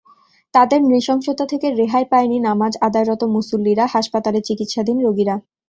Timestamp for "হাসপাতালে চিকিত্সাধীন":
3.87-4.97